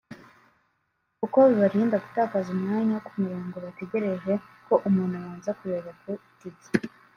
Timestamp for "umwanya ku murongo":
2.57-3.55